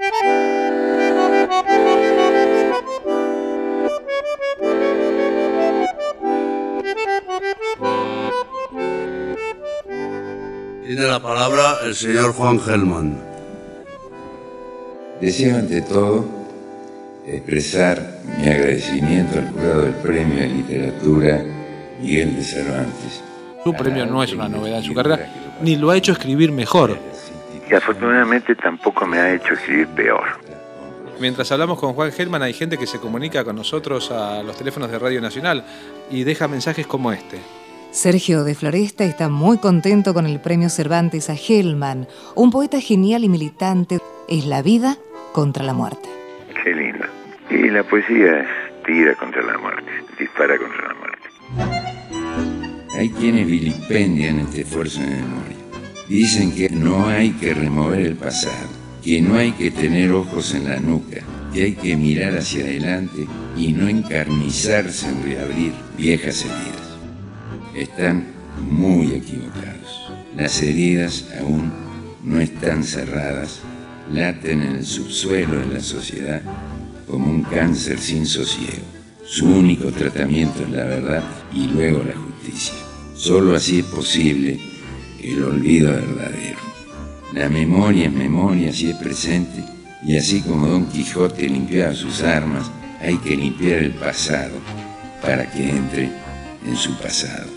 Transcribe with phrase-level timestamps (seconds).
[0.00, 0.14] Tiene
[11.02, 13.20] la palabra el señor Juan Gelman.
[15.20, 16.24] Deseo ante todo
[17.26, 21.44] expresar mi agradecimiento al jurado del Premio de Literatura
[22.00, 23.22] Miguel de Cervantes.
[23.62, 25.30] Su premio no es una novedad en su carrera,
[25.60, 27.09] ni lo ha hecho escribir mejor.
[27.70, 30.24] Y afortunadamente tampoco me ha hecho escribir peor.
[31.20, 34.90] Mientras hablamos con Juan Gelman hay gente que se comunica con nosotros a los teléfonos
[34.90, 35.64] de Radio Nacional
[36.10, 37.38] y deja mensajes como este.
[37.92, 43.22] Sergio de Floresta está muy contento con el premio Cervantes a Hellman, un poeta genial
[43.24, 43.98] y militante.
[44.28, 44.96] Es la vida
[45.32, 46.08] contra la muerte.
[46.64, 47.04] Qué lindo.
[47.50, 48.48] Y la poesía es
[48.84, 51.28] tira contra la muerte, dispara contra la muerte.
[52.96, 55.59] Hay quienes vilipendian este esfuerzo de memoria.
[56.10, 58.68] Dicen que no hay que remover el pasado,
[59.02, 61.22] que no hay que tener ojos en la nuca,
[61.54, 66.90] que hay que mirar hacia adelante y no encarnizarse en reabrir viejas heridas
[67.74, 68.26] están
[68.70, 70.12] muy equivocados.
[70.36, 71.72] Las heridas aún
[72.24, 73.60] no están cerradas,
[74.12, 76.42] laten en el subsuelo de la sociedad
[77.08, 78.84] como un cáncer sin sosiego.
[79.24, 82.74] Su único tratamiento es la verdad y luego la justicia.
[83.14, 84.58] Solo así es posible
[85.22, 86.58] el olvido verdadero.
[87.32, 89.64] La memoria es memoria si es presente
[90.04, 94.58] y así como Don Quijote limpiaba sus armas, hay que limpiar el pasado
[95.22, 96.10] para que entre
[96.66, 97.48] en su pasado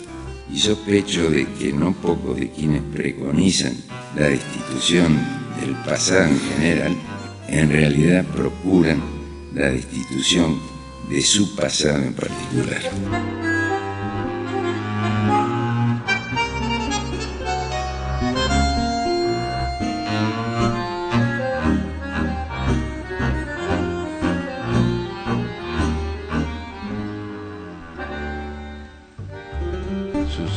[0.52, 3.74] y sospecho de que no pocos de quienes preconizan
[4.16, 5.18] la destitución
[5.60, 6.96] del pasado en general,
[7.48, 9.02] en realidad procuran
[9.54, 10.58] la destitución
[11.08, 13.53] de su pasado en particular.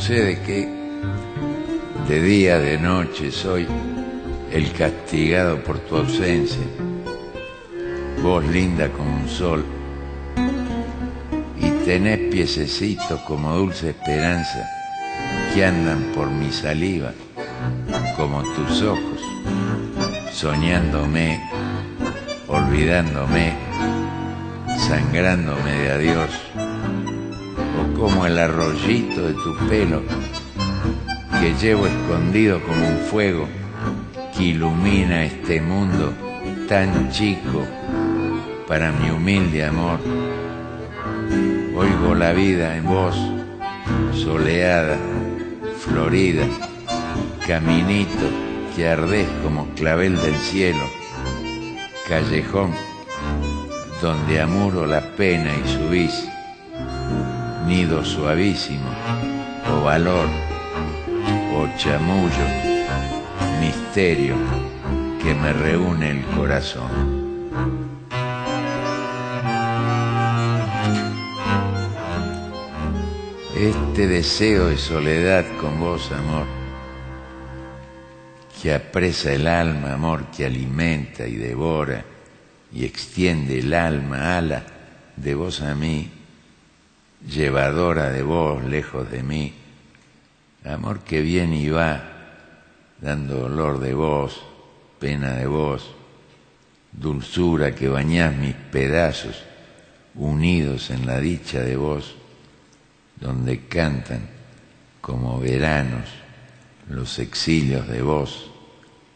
[0.08, 0.66] Sucede que
[2.08, 3.66] de día, de noche soy
[4.50, 6.62] el castigado por tu ausencia,
[8.22, 9.62] vos linda como un sol,
[11.60, 14.66] y tenés piececitos como dulce esperanza
[15.52, 17.12] que andan por mi saliva,
[18.16, 19.20] como tus ojos,
[20.32, 21.38] soñándome,
[22.46, 23.52] olvidándome,
[24.88, 26.47] sangrándome de adiós
[28.08, 30.00] como el arroyito de tu pelo
[31.40, 33.46] que llevo escondido como un fuego
[34.34, 36.14] que ilumina este mundo
[36.70, 37.66] tan chico
[38.66, 39.98] para mi humilde amor.
[41.76, 43.14] Oigo la vida en voz,
[44.14, 44.96] soleada,
[45.78, 46.46] florida,
[47.46, 48.26] caminito
[48.74, 50.82] que ardés como clavel del cielo,
[52.08, 52.72] callejón
[54.00, 56.28] donde amuro la pena y subís
[57.68, 58.88] nido suavísimo,
[59.70, 60.26] o valor,
[61.54, 62.46] o chamullo,
[63.60, 64.34] misterio
[65.22, 66.88] que me reúne el corazón.
[73.54, 76.46] Este deseo de soledad con vos, amor,
[78.62, 82.02] que apresa el alma, amor, que alimenta y devora
[82.72, 84.62] y extiende el alma, ala,
[85.16, 86.17] de vos a mí,
[87.26, 89.54] llevadora de vos lejos de mí,
[90.64, 92.02] amor que viene y va,
[93.00, 94.42] dando dolor de vos,
[94.98, 95.90] pena de vos,
[96.92, 99.42] dulzura que bañás mis pedazos,
[100.14, 102.16] unidos en la dicha de vos,
[103.20, 104.28] donde cantan
[105.00, 106.08] como veranos
[106.88, 108.50] los exilios de vos,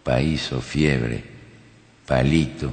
[0.05, 1.25] país o fiebre,
[2.07, 2.73] palito,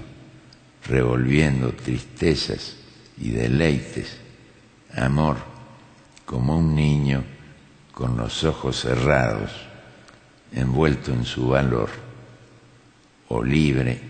[0.87, 2.75] revolviendo tristezas
[3.17, 4.17] y deleites
[4.95, 5.37] amor
[6.25, 7.23] como un niño
[7.91, 9.51] con los ojos cerrados,
[10.53, 11.89] envuelto en su valor,
[13.29, 14.01] o libre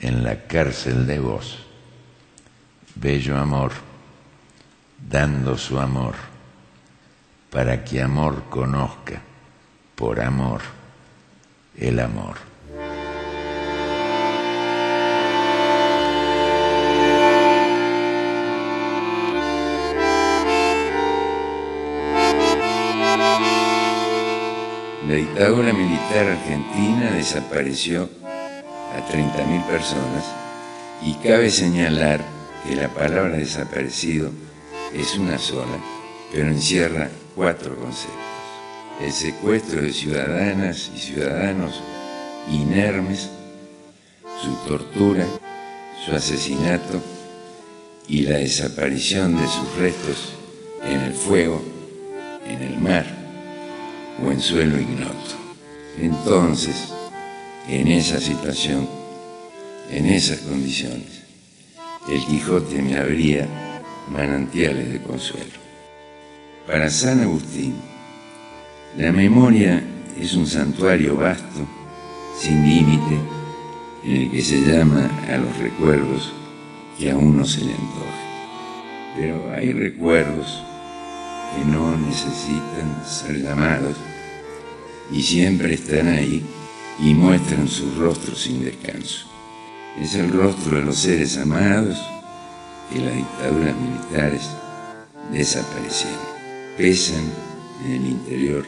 [0.00, 1.58] en la cárcel de vos.
[2.94, 3.72] Bello amor,
[4.98, 6.14] dando su amor,
[7.50, 9.20] para que amor conozca,
[9.94, 10.60] por amor,
[11.76, 12.55] el amor.
[25.06, 30.24] La dictadura militar argentina desapareció a 30.000 personas
[31.00, 32.20] y cabe señalar
[32.66, 34.32] que la palabra desaparecido
[34.92, 35.78] es una sola,
[36.32, 38.16] pero encierra cuatro conceptos.
[39.00, 41.80] El secuestro de ciudadanas y ciudadanos
[42.50, 43.30] inermes
[44.42, 45.24] su tortura,
[46.04, 47.00] su asesinato
[48.08, 50.32] y la desaparición de sus restos
[50.84, 51.62] en el fuego,
[52.44, 53.25] en el mar
[54.22, 55.36] o en suelo ignoto.
[55.98, 56.92] Entonces,
[57.68, 58.88] en esa situación,
[59.90, 61.22] en esas condiciones,
[62.08, 63.48] el Quijote me abría
[64.10, 65.58] manantiales de consuelo.
[66.66, 67.74] Para San Agustín,
[68.96, 69.82] la memoria
[70.20, 71.66] es un santuario vasto,
[72.38, 73.18] sin límite,
[74.04, 76.32] en el que se llama a los recuerdos
[76.98, 78.26] que a uno se le antoje.
[79.16, 80.62] Pero hay recuerdos
[81.54, 83.96] que no necesitan ser llamados
[85.10, 86.44] y siempre están ahí
[86.98, 89.26] y muestran sus rostros sin descanso.
[90.00, 91.98] Es el rostro de los seres amados
[92.90, 94.50] que las dictaduras militares
[95.32, 96.18] desaparecieron.
[96.76, 97.24] Pesan
[97.84, 98.64] en el interior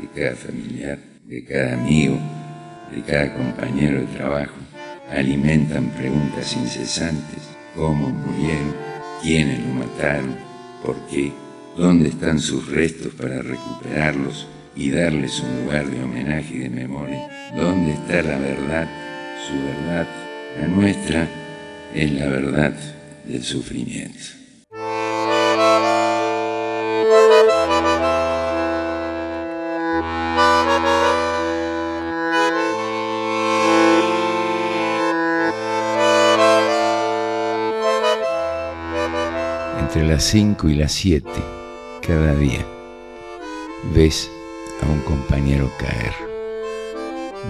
[0.00, 2.18] de cada familiar, de cada amigo,
[2.94, 4.54] de cada compañero de trabajo.
[5.10, 7.42] Alimentan preguntas incesantes,
[7.74, 8.74] cómo murieron,
[9.22, 10.36] quiénes lo mataron,
[10.82, 11.32] por qué,
[11.76, 17.28] dónde están sus restos para recuperarlos y darles un lugar de homenaje y de memoria,
[17.56, 18.88] dónde está la verdad,
[19.46, 20.06] su verdad,
[20.60, 21.28] la nuestra
[21.94, 22.74] es la verdad
[23.24, 24.18] del sufrimiento.
[39.80, 41.53] Entre las 5 y las 7
[42.06, 42.64] cada día
[43.94, 44.30] ves
[44.82, 46.12] a un compañero caer.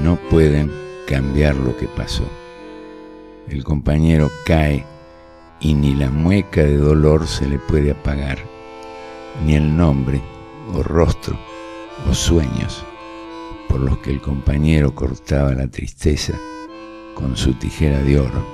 [0.02, 0.70] No pueden
[1.06, 2.24] cambiar lo que pasó.
[3.48, 4.84] El compañero cae
[5.60, 8.38] y ni la mueca de dolor se le puede apagar,
[9.44, 10.20] ni el nombre
[10.72, 11.38] o rostro
[12.08, 12.84] o sueños
[13.68, 16.34] por los que el compañero cortaba la tristeza
[17.14, 18.46] con su tijera de oro,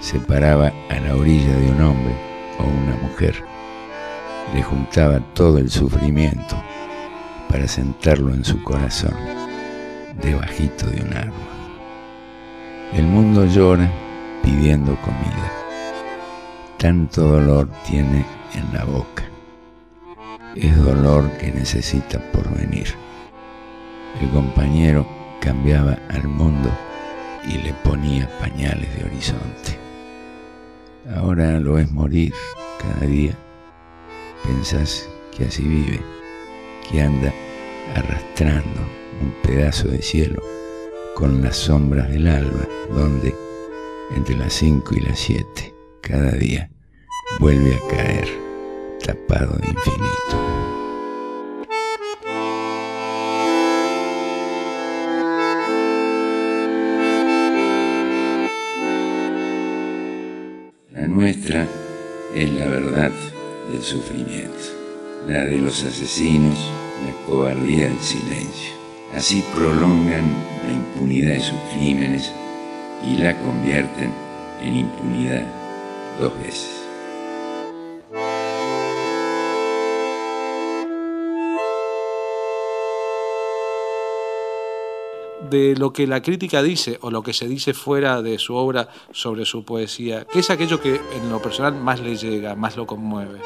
[0.00, 2.14] se paraba a la orilla de un hombre
[2.58, 3.49] o una mujer,
[4.54, 6.56] le juntaba todo el sufrimiento
[7.48, 9.14] para sentarlo en su corazón,
[10.22, 11.34] debajito de un árbol.
[12.92, 13.90] El mundo llora
[14.42, 15.52] pidiendo comida.
[16.78, 18.24] Tanto dolor tiene
[18.54, 19.24] en la boca.
[20.56, 22.88] Es dolor que necesita por venir.
[24.20, 25.06] El compañero
[25.40, 26.70] cambiaba al mundo
[27.46, 29.78] y le ponía pañales de horizonte.
[31.16, 32.32] Ahora lo es morir
[32.80, 33.36] cada día.
[34.44, 36.00] Pensás que así vive
[36.90, 37.32] que anda
[37.94, 38.80] arrastrando
[39.22, 40.42] un pedazo de cielo
[41.14, 43.34] con las sombras del alba, donde
[44.16, 46.70] entre las cinco y las siete cada día
[47.38, 48.28] vuelve a caer
[49.04, 50.50] tapado de infinito.
[60.92, 61.66] La nuestra
[62.34, 63.12] es la verdad
[63.70, 64.80] del sufrimiento
[65.26, 66.58] la de los asesinos,
[67.06, 68.72] la cobardía del silencio.
[69.14, 70.32] Así prolongan
[70.66, 72.32] la impunidad de sus crímenes
[73.04, 74.12] y la convierten
[74.62, 75.46] en impunidad
[76.20, 76.76] dos veces.
[85.48, 88.88] de lo que la crítica dice o lo que se dice fuera de su obra
[89.10, 92.86] sobre su poesía, ¿qué es aquello que en lo personal más le llega, más lo
[92.86, 93.40] conmueve?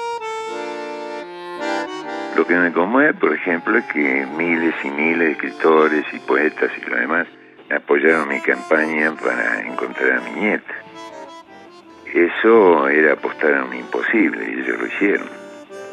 [2.37, 6.71] Lo que me conmueve, por ejemplo, es que miles y miles de escritores y poetas
[6.77, 7.29] y lo demás
[7.71, 10.75] apoyaron mi campaña para encontrar a mi nieta.
[12.13, 15.29] Eso era apostar a un imposible y ellos lo hicieron,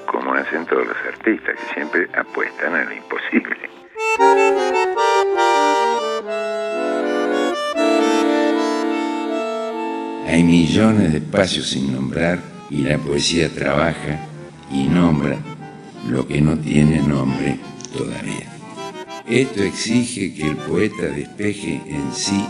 [0.07, 3.57] como hacen todos los artistas, que siempre apuestan a lo imposible.
[10.27, 12.39] Hay millones de espacios sin nombrar
[12.71, 14.19] y la poesía trabaja
[14.71, 15.37] y nombra
[16.07, 17.59] lo que no tiene nombre
[17.95, 18.51] todavía.
[19.27, 22.43] Esto exige que el poeta despeje en sí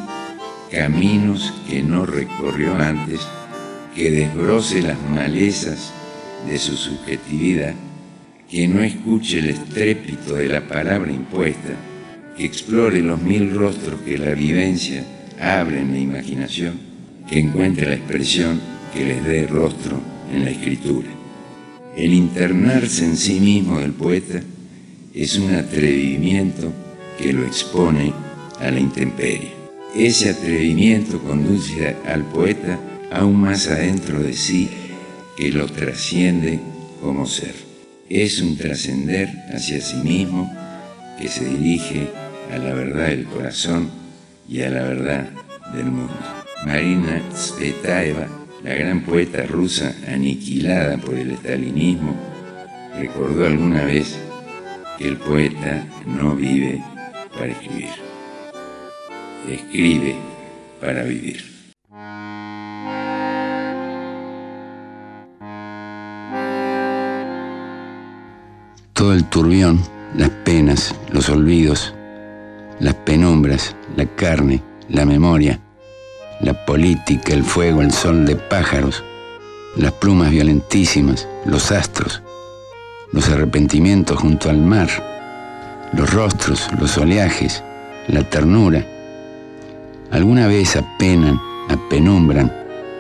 [0.72, 3.20] caminos que no recorrió antes,
[3.94, 5.92] que desbroce las malezas
[6.48, 7.76] de su subjetividad,
[8.50, 11.76] que no escuche el estrépito de la palabra impuesta,
[12.38, 15.04] que explore los mil rostros que la vivencia
[15.40, 16.80] abre en la imaginación,
[17.30, 18.60] que encuentre la expresión
[18.94, 20.00] que les dé rostro
[20.34, 21.21] en la escritura.
[21.96, 24.42] El internarse en sí mismo del poeta
[25.14, 26.72] es un atrevimiento
[27.18, 28.14] que lo expone
[28.60, 29.52] a la intemperie.
[29.94, 32.80] Ese atrevimiento conduce al poeta
[33.12, 34.70] aún más adentro de sí
[35.36, 36.62] que lo trasciende
[37.02, 37.56] como ser.
[38.10, 40.50] Es un trascender hacia sí mismo
[41.20, 42.08] que se dirige
[42.54, 43.90] a la verdad del corazón
[44.48, 45.30] y a la verdad
[45.74, 46.14] del mundo.
[46.66, 48.28] Marina Tsvetaeva,
[48.64, 52.16] la gran poeta rusa aniquilada por el estalinismo,
[52.98, 54.20] recordó alguna vez
[54.98, 56.84] que el poeta no vive
[57.34, 57.90] para escribir,
[59.50, 60.16] escribe
[60.80, 61.44] para vivir.
[68.94, 69.80] Todo el turbión,
[70.16, 71.96] las penas, los olvidos,
[72.80, 75.60] las penumbras, la carne, la memoria,
[76.42, 79.04] la política, el fuego, el sol de pájaros,
[79.78, 82.22] las plumas violentísimas, los astros,
[83.12, 84.90] los arrepentimientos junto al mar,
[85.94, 87.64] los rostros, los oleajes,
[88.08, 88.86] la ternura.
[90.12, 92.52] Alguna vez apenan, apenumbran,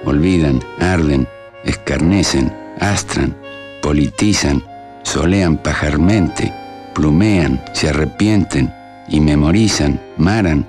[0.06, 1.28] olvidan, arden,
[1.66, 3.36] escarnecen, astran,
[3.82, 4.64] politizan,
[5.04, 6.54] solean pajarmente,
[6.94, 8.72] plumean, se arrepienten
[9.10, 10.66] y memorizan, maran,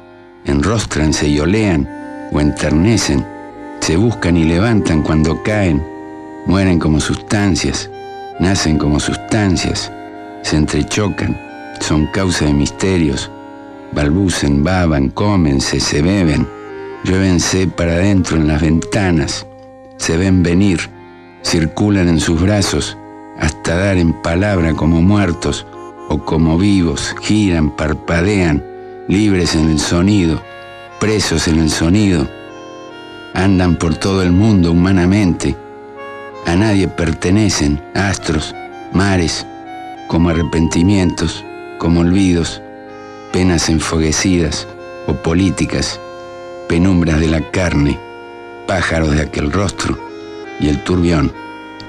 [0.47, 2.02] enrostranse y olean
[2.33, 3.25] o enternecen,
[3.81, 5.83] se buscan y levantan cuando caen,
[6.47, 7.91] mueren como sustancias,
[8.41, 9.93] nacen como sustancias,
[10.43, 11.39] se entrechocan,
[11.81, 13.31] son causa de misterios,
[13.93, 16.47] balbucen, baban, cómense, se beben,
[17.05, 19.47] lluévense para adentro en las ventanas,
[19.97, 20.81] se ven venir,
[21.43, 22.97] circulan en sus brazos,
[23.39, 25.67] hasta dar en palabra como muertos
[26.09, 28.65] o como vivos, giran, parpadean,
[29.09, 30.41] libres en el sonido,
[31.03, 32.29] presos en el sonido,
[33.35, 35.57] andan por todo el mundo humanamente,
[36.47, 38.55] a nadie pertenecen astros,
[38.93, 39.45] mares,
[40.07, 41.45] como arrepentimientos,
[41.79, 42.63] como olvidos,
[43.33, 44.69] penas enfoguecidas
[45.09, 45.99] o políticas,
[46.69, 47.99] penumbras de la carne,
[48.69, 49.99] pájaros de aquel rostro
[50.61, 51.33] y el turbión,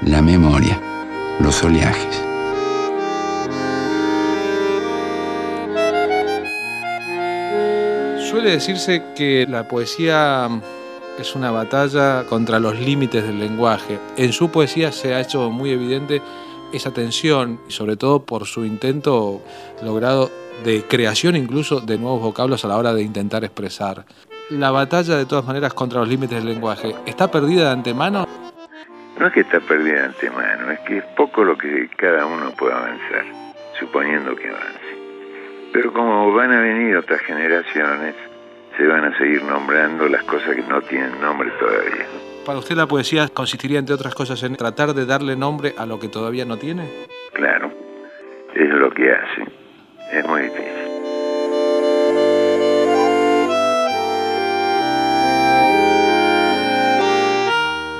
[0.01, 0.81] la memoria
[1.39, 2.32] los oleajes.
[8.33, 10.49] Suele decirse que la poesía
[11.19, 13.99] es una batalla contra los límites del lenguaje.
[14.17, 16.19] En su poesía se ha hecho muy evidente
[16.73, 19.39] esa tensión, sobre todo por su intento
[19.83, 20.31] logrado
[20.63, 24.03] de creación incluso de nuevos vocablos a la hora de intentar expresar.
[24.49, 28.27] La batalla de todas maneras contra los límites del lenguaje, ¿está perdida de antemano?
[29.19, 32.49] No es que está perdida de antemano, es que es poco lo que cada uno
[32.57, 33.25] puede avanzar,
[33.79, 34.82] suponiendo que avance.
[35.73, 38.13] Pero como van a venir otras generaciones,
[38.77, 42.05] se van a seguir nombrando las cosas que no tienen nombre todavía.
[42.45, 45.99] ¿Para usted la poesía consistiría, entre otras cosas, en tratar de darle nombre a lo
[45.99, 46.87] que todavía no tiene?
[47.33, 47.71] Claro,
[48.53, 49.51] es lo que hace.
[50.11, 50.63] Es muy difícil.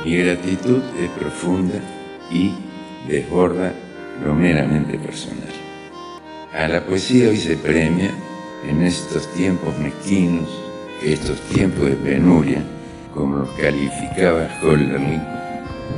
[0.06, 1.80] Mi gratitud es profunda
[2.30, 2.53] y
[3.08, 3.72] desborda
[4.24, 5.62] lo meramente personal.
[6.53, 8.12] A la poesía hoy se premia
[8.69, 10.48] en estos tiempos mezquinos,
[11.03, 12.62] estos tiempos de penuria,
[13.12, 15.24] como los calificaba Holderlin,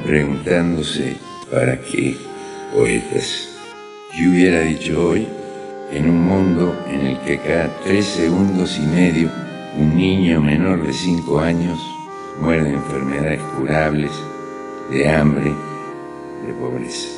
[0.05, 1.17] preguntándose
[1.51, 2.15] para qué
[2.74, 3.50] poetas.
[4.17, 5.27] Yo hubiera dicho hoy,
[5.91, 9.29] en un mundo en el que cada tres segundos y medio
[9.77, 11.77] un niño menor de cinco años
[12.39, 14.12] muere de enfermedades curables,
[14.89, 15.53] de hambre,
[16.47, 17.09] de pobreza.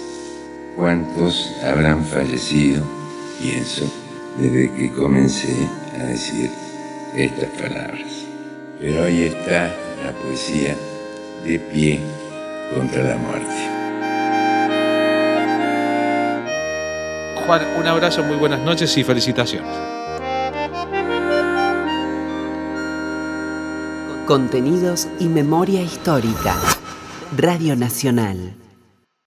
[0.76, 2.97] ¿Cuántos habrán fallecido,
[3.40, 3.86] pienso,
[4.38, 5.68] desde que comencé
[6.00, 6.50] a decir
[7.16, 8.26] estas palabras?
[8.80, 10.76] Pero ahí está la poesía
[11.44, 12.00] de pie
[12.76, 13.78] contra la muerte.
[17.46, 19.74] Juan, un abrazo, muy buenas noches y felicitaciones.
[24.26, 26.56] Contenidos y memoria histórica.
[27.38, 28.67] Radio Nacional.